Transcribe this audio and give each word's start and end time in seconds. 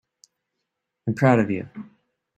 I'm 1.07 1.13
proud 1.13 1.37
of 1.39 1.51
you. 1.51 1.69